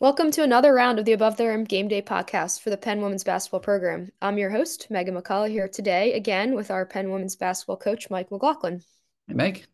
[0.00, 3.02] Welcome to another round of the Above the Rim Game Day podcast for the Penn
[3.02, 4.12] Women's Basketball Program.
[4.22, 8.30] I'm your host, Meghan McCullough, here today again with our Penn Women's Basketball coach, Mike
[8.30, 8.80] McLaughlin.
[9.26, 9.66] Hey, Meg.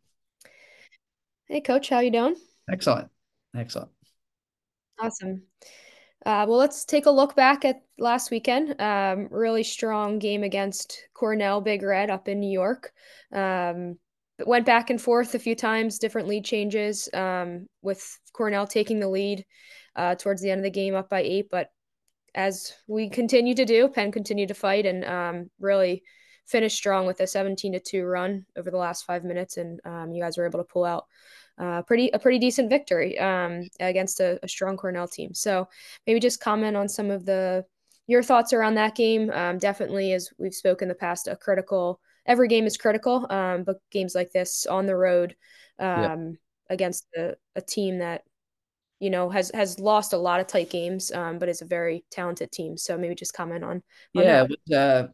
[1.46, 2.36] Hey, coach, how you doing?
[2.72, 3.10] Excellent.
[3.54, 3.90] Excellent.
[4.98, 5.42] Awesome.
[6.24, 8.80] Uh, well, let's take a look back at last weekend.
[8.80, 12.92] Um, really strong game against Cornell Big Red up in New York.
[13.30, 13.98] Um,
[14.46, 19.08] went back and forth a few times, different lead changes, um, with Cornell taking the
[19.10, 19.44] lead
[19.96, 21.48] uh, towards the end of the game up by eight.
[21.50, 21.70] But
[22.34, 26.02] as we continue to do, Penn continued to fight and um, really
[26.46, 29.56] finished strong with a 17 to 2 run over the last five minutes.
[29.56, 31.06] And um, you guys were able to pull out
[31.58, 35.32] uh, pretty a pretty decent victory um, against a, a, strong Cornell team.
[35.34, 35.68] So
[36.06, 37.64] maybe just comment on some of the
[38.06, 39.30] your thoughts around that game.
[39.30, 42.00] Um, definitely, as we've spoken in the past, a critical.
[42.26, 45.36] Every game is critical, um, but games like this on the road
[45.78, 46.38] um,
[46.70, 48.22] against a, a, team that
[49.04, 52.06] you know has has lost a lot of tight games, um, but is a very
[52.10, 52.78] talented team.
[52.78, 53.82] So maybe just comment on.
[54.16, 55.08] on yeah, was, uh,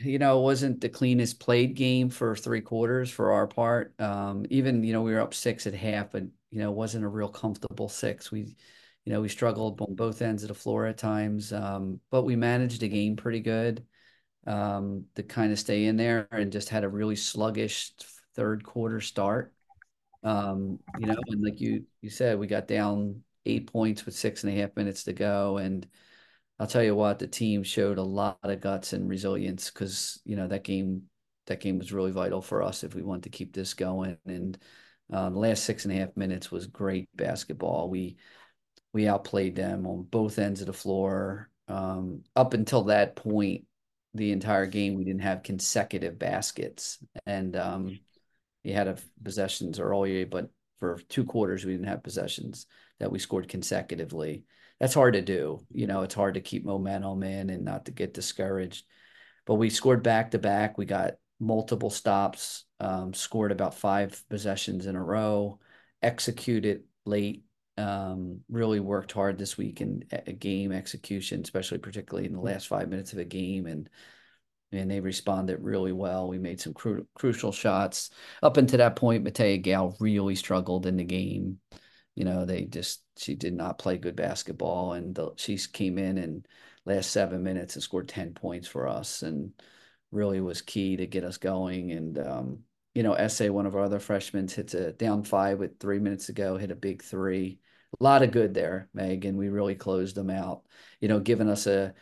[0.00, 3.94] you know, it wasn't the cleanest played game for three quarters for our part.
[4.00, 7.04] Um, even you know we were up six at half, but you know it wasn't
[7.04, 8.32] a real comfortable six.
[8.32, 8.56] We
[9.04, 12.34] you know we struggled on both ends of the floor at times, um, but we
[12.34, 13.86] managed the game pretty good
[14.48, 17.92] um, to kind of stay in there and just had a really sluggish
[18.34, 19.52] third quarter start.
[20.24, 24.44] Um, you know, and like you you said, we got down eight points with six
[24.44, 25.58] and a half minutes to go.
[25.58, 25.86] And
[26.58, 30.36] I'll tell you what, the team showed a lot of guts and resilience because you
[30.36, 31.02] know that game
[31.46, 34.18] that game was really vital for us if we want to keep this going.
[34.26, 34.58] And
[35.12, 37.88] uh, the last six and a half minutes was great basketball.
[37.88, 38.16] We
[38.92, 41.50] we outplayed them on both ends of the floor.
[41.68, 43.64] Um, up until that point,
[44.14, 47.98] the entire game we didn't have consecutive baskets, and um,
[48.62, 52.66] you had a possessions earlier, but for two quarters we didn't have possessions
[53.00, 54.44] that we scored consecutively.
[54.80, 55.60] That's hard to do.
[55.72, 58.84] You know, it's hard to keep momentum in and not to get discouraged.
[59.46, 60.76] But we scored back to back.
[60.76, 65.60] We got multiple stops, um, scored about five possessions in a row,
[66.02, 67.44] executed late.
[67.78, 72.68] Um, really worked hard this week in a game execution, especially particularly in the last
[72.68, 73.90] five minutes of a game, and
[74.72, 76.28] and they responded really well.
[76.28, 78.10] We made some cru- crucial shots.
[78.42, 81.58] Up until that point, Mataya Gayle really struggled in the game
[82.16, 86.18] you know, they just she did not play good basketball, and the, she came in
[86.18, 86.46] and
[86.86, 89.52] last seven minutes and scored ten points for us, and
[90.10, 91.92] really was key to get us going.
[91.92, 92.58] And um,
[92.94, 96.26] you know, Ese, one of our other freshmen, hits a down five with three minutes
[96.26, 97.60] to go, hit a big three.
[98.00, 100.62] A lot of good there, Meg, and we really closed them out.
[101.00, 101.94] You know, giving us a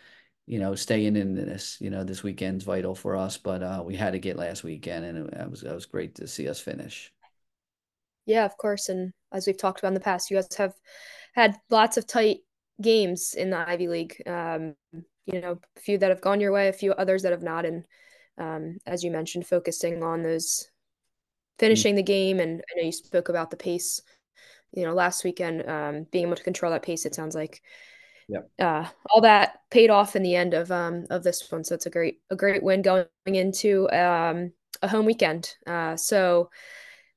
[0.46, 3.96] you know, staying in this, you know, this weekend's vital for us, but uh, we
[3.96, 6.60] had to get last weekend, and it, it was it was great to see us
[6.60, 7.12] finish.
[8.26, 8.88] Yeah, of course.
[8.88, 10.74] And as we've talked about in the past, you guys have
[11.34, 12.38] had lots of tight
[12.80, 14.22] games in the Ivy League.
[14.26, 14.74] Um,
[15.26, 17.64] you know, a few that have gone your way, a few others that have not.
[17.64, 17.84] And
[18.38, 20.68] um, as you mentioned, focusing on those
[21.58, 21.96] finishing mm-hmm.
[21.96, 22.40] the game.
[22.40, 24.00] And I know you spoke about the pace,
[24.72, 27.62] you know, last weekend, um, being able to control that pace, it sounds like.
[28.28, 28.40] Yeah.
[28.58, 31.64] Uh, all that paid off in the end of um of this one.
[31.64, 34.52] So it's a great a great win going into um
[34.82, 35.54] a home weekend.
[35.66, 36.50] Uh so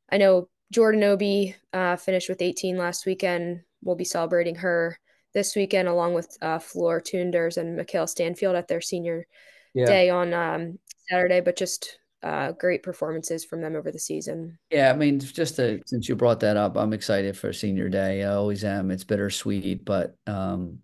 [0.09, 3.62] I know Jordan Obi uh, finished with 18 last weekend.
[3.84, 5.00] We'll be celebrating her
[5.34, 9.28] this weekend along with uh, Floor Toonders and Michaela Stanfield at their senior
[9.74, 9.85] yeah.
[9.85, 10.79] day on um,
[11.09, 11.41] Saturday.
[11.41, 14.57] But just uh, great performances from them over the season.
[14.72, 18.24] Yeah, I mean, just to, since you brought that up, I'm excited for senior day.
[18.24, 18.91] I always am.
[18.91, 20.79] It's bittersweet, but um,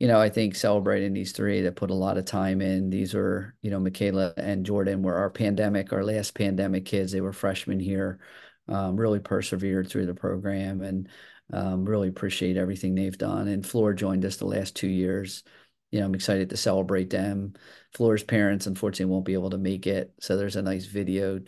[0.00, 2.88] you know, I think celebrating these three that put a lot of time in.
[2.88, 7.12] These are, you know, Michaela and Jordan were our pandemic, our last pandemic kids.
[7.12, 8.18] They were freshmen here
[8.66, 11.08] um, really persevered through the program and
[11.52, 13.46] um, really appreciate everything they've done.
[13.48, 15.42] And Floor joined us the last two years.
[15.90, 17.52] You know, I'm excited to celebrate them.
[17.92, 20.14] Floor's parents, unfortunately, won't be able to make it.
[20.20, 21.40] So there's a nice video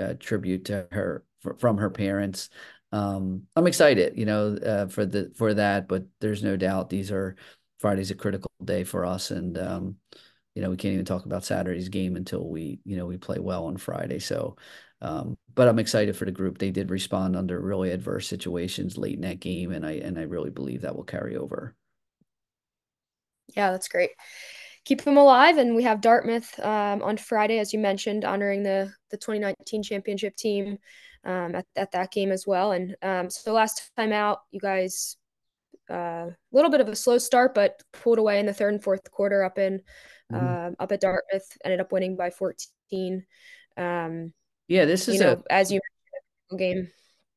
[0.00, 1.24] uh, tribute to her
[1.58, 2.48] from her parents.
[2.92, 5.88] Um, I'm excited, you know, uh, for the for that.
[5.88, 7.36] But there's no doubt these are
[7.80, 9.96] Friday's a critical day for us, and um,
[10.54, 13.38] you know we can't even talk about Saturday's game until we you know we play
[13.38, 14.18] well on Friday.
[14.18, 14.56] So
[15.02, 16.58] um, but I'm excited for the group.
[16.58, 20.22] They did respond under really adverse situations late in that game, and I and I
[20.22, 21.74] really believe that will carry over.
[23.56, 24.10] Yeah, that's great.
[24.84, 28.92] Keep them alive, and we have Dartmouth um, on Friday, as you mentioned, honoring the
[29.10, 30.78] the 2019 championship team
[31.24, 32.72] um, at at that game as well.
[32.72, 35.16] And um, so last time out, you guys
[35.90, 38.82] a uh, little bit of a slow start, but pulled away in the third and
[38.82, 39.82] fourth quarter up in
[40.32, 40.46] mm-hmm.
[40.46, 41.58] uh, up at Dartmouth.
[41.64, 43.24] Ended up winning by 14.
[43.76, 44.32] Um,
[44.68, 45.80] yeah, this is know, a as you
[46.56, 46.90] game.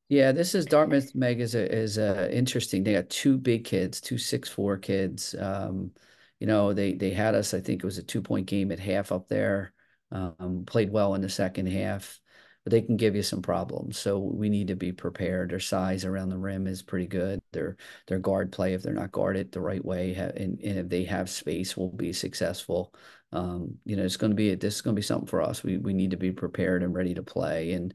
[0.08, 1.14] Yeah, this is Dartmouth.
[1.14, 2.84] Meg is a, is a interesting.
[2.84, 5.34] They got two big kids, two six four kids.
[5.38, 5.92] Um,
[6.38, 7.54] you know, they they had us.
[7.54, 9.72] I think it was a two point game at half up there.
[10.12, 12.20] Um, played well in the second half,
[12.64, 13.98] but they can give you some problems.
[13.98, 15.50] So we need to be prepared.
[15.50, 17.40] Their size around the rim is pretty good.
[17.52, 17.76] Their
[18.06, 21.28] their guard play, if they're not guarded the right way, and, and if they have
[21.30, 22.94] space, will be successful.
[23.32, 25.62] Um, you know, it's going to be this is going to be something for us.
[25.62, 27.72] We we need to be prepared and ready to play.
[27.72, 27.94] And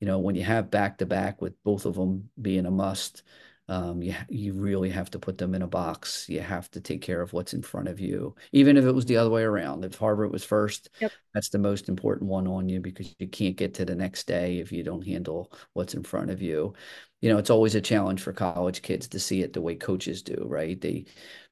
[0.00, 3.22] you know, when you have back to back with both of them being a must,
[3.68, 6.28] um, you you really have to put them in a box.
[6.28, 9.06] You have to take care of what's in front of you, even if it was
[9.06, 9.84] the other way around.
[9.84, 11.12] If Harvard was first, yep.
[11.34, 14.58] that's the most important one on you because you can't get to the next day
[14.58, 16.74] if you don't handle what's in front of you.
[17.20, 20.22] You know, it's always a challenge for college kids to see it the way coaches
[20.22, 20.80] do, right?
[20.80, 21.06] They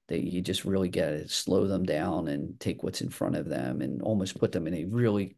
[0.08, 3.48] they you just really get to slow them down and take what's in front of
[3.48, 5.36] them and almost put them in a really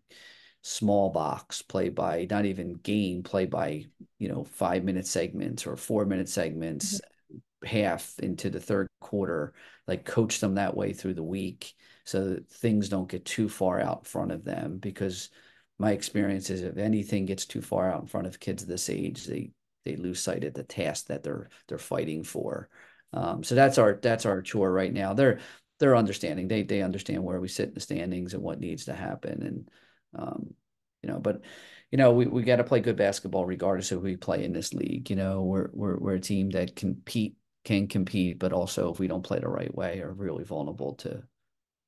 [0.67, 3.85] small box play by not even game play by
[4.19, 7.67] you know five minute segments or four minute segments mm-hmm.
[7.67, 9.55] half into the third quarter
[9.87, 11.75] like coach them that way through the week
[12.05, 14.79] so that things don't get too far out in front of them.
[14.79, 15.31] Because
[15.79, 19.27] my experience is if anything gets too far out in front of kids this age
[19.27, 19.51] they
[19.85, 22.69] they lose sight of the task that they're they're fighting for.
[23.13, 25.15] Um, so that's our that's our chore right now.
[25.15, 25.41] They're
[25.79, 26.49] they're understanding.
[26.49, 29.43] They they understand where we sit in the standings and what needs to happen.
[29.43, 29.71] And
[30.17, 30.55] um,
[31.03, 31.43] you know, but
[31.91, 34.53] you know, we, we got to play good basketball regardless of who we play in
[34.53, 35.09] this league.
[35.09, 39.09] You know, we're we're we're a team that compete can compete, but also if we
[39.09, 41.23] don't play the right way, are really vulnerable to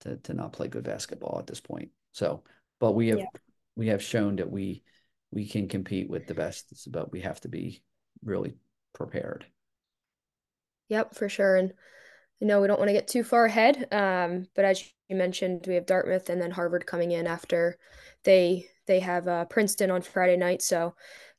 [0.00, 1.90] to to not play good basketball at this point.
[2.12, 2.42] So,
[2.80, 3.26] but we have yeah.
[3.76, 4.82] we have shown that we
[5.30, 7.82] we can compete with the best, but we have to be
[8.24, 8.54] really
[8.92, 9.46] prepared.
[10.88, 11.56] Yep, for sure.
[11.56, 11.72] And
[12.40, 13.92] you know, we don't want to get too far ahead.
[13.92, 17.78] Um, but as you mentioned, we have Dartmouth and then Harvard coming in after
[18.24, 20.62] they they have uh, Princeton on Friday night.
[20.62, 20.94] So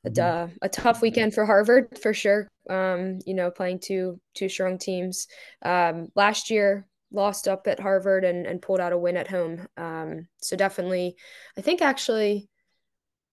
[0.05, 0.21] mm-hmm.
[0.21, 2.47] uh, a tough weekend for Harvard for sure.
[2.69, 5.27] Um, you know, playing two two strong teams.
[5.63, 9.67] Um, last year lost up at Harvard and, and pulled out a win at home.
[9.77, 11.15] Um, so definitely,
[11.57, 12.49] I think actually,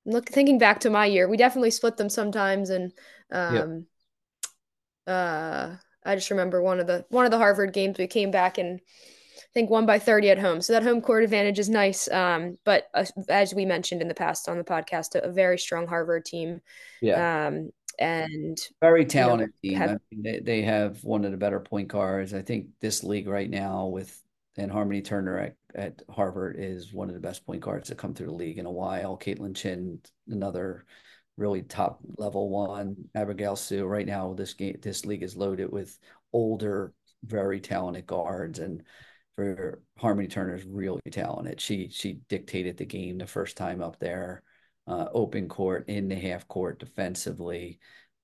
[0.05, 2.93] look thinking back to my year, we definitely split them sometimes and.
[3.33, 3.87] Um,
[5.07, 5.15] yep.
[5.15, 8.59] uh I just remember one of the one of the Harvard games we came back
[8.59, 8.81] and
[9.57, 10.61] think one by 30 at home.
[10.61, 12.11] So that home court advantage is nice.
[12.11, 15.59] Um, but uh, as we mentioned in the past on the podcast, a, a very
[15.59, 16.61] strong Harvard team.
[17.01, 17.47] Yeah.
[17.47, 19.89] Um, and very talented you know, team.
[19.89, 22.35] Have, I mean, they, they have one of the better point guards.
[22.35, 24.23] I think this league right now with
[24.59, 28.13] and Harmony Turner at, at Harvard is one of the best point guards to come
[28.13, 29.17] through the league in a while.
[29.17, 30.85] Kaitlyn Chen, another
[31.39, 32.97] really top level one.
[33.15, 33.87] Abigail Hsu.
[33.87, 35.99] Right now, this game, this league is loaded with
[36.35, 36.93] older,
[37.25, 38.83] very talented guards, and
[39.37, 41.61] for Harmony Turner is really talented.
[41.61, 44.43] She she dictated the game the first time up there,
[44.87, 47.79] uh, open court, in the half court, defensively.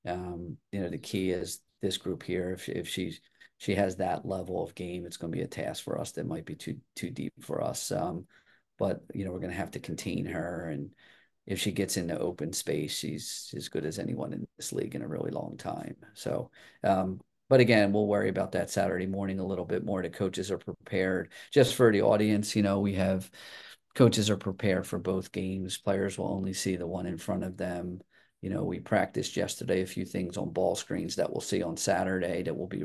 [0.07, 2.51] Um, you know, the key is this group here.
[2.53, 3.21] If if she's
[3.59, 6.27] she has that level of game, it's going to be a task for us that
[6.27, 7.93] might be too too deep for us.
[7.93, 8.27] Um,
[8.79, 10.91] but you know, we're going to have to contain her and
[11.47, 15.03] if she gets into open space, she's as good as anyone in this league in
[15.03, 15.97] a really long time.
[16.15, 16.51] So,
[16.85, 17.21] um,
[17.53, 20.01] but again, we'll worry about that Saturday morning a little bit more.
[20.01, 21.31] The coaches are prepared.
[21.51, 23.31] Just for the audience, you know, we have
[23.95, 25.77] coaches are prepared for both games.
[25.77, 28.01] Players will only see the one in front of them.
[28.41, 31.77] You know, we practiced yesterday a few things on ball screens that we'll see on
[31.77, 32.85] Saturday that will be,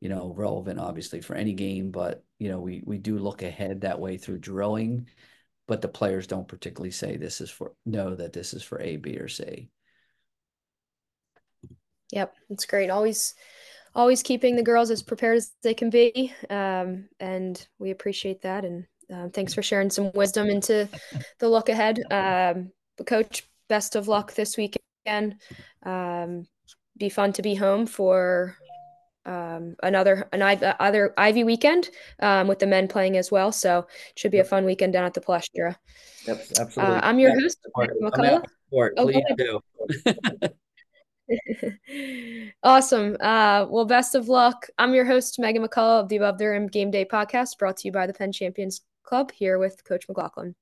[0.00, 1.92] you know, relevant obviously for any game.
[1.92, 5.06] But you know, we we do look ahead that way through drilling
[5.68, 8.96] but the players don't particularly say this is for know that this is for A,
[8.96, 9.70] B, or C.
[12.12, 12.90] Yep, it's great.
[12.90, 13.34] Always,
[13.94, 18.64] always keeping the girls as prepared as they can be, um, and we appreciate that.
[18.64, 20.88] And uh, thanks for sharing some wisdom into
[21.38, 22.00] the look ahead.
[22.10, 22.72] Um,
[23.04, 25.36] coach, best of luck this weekend.
[25.84, 26.46] Um,
[26.98, 28.56] be fun to be home for
[29.26, 30.42] um, another an
[30.78, 33.52] other Ivy weekend um, with the men playing as well.
[33.52, 35.76] So it should be a fun weekend down at the Palestra.
[36.26, 36.94] Yep, absolutely.
[36.96, 38.44] Uh, I'm your host, McCullough.
[38.72, 39.60] Oh, Please do.
[42.62, 43.16] awesome.
[43.20, 44.66] Uh, well, best of luck.
[44.78, 47.88] I'm your host, Meghan McCullough of the Above the Rim Game Day podcast, brought to
[47.88, 50.54] you by the Penn Champions Club here with Coach McLaughlin.